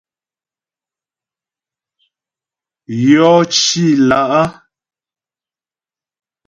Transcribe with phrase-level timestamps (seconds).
[3.05, 4.43] Yɔ cì lá'.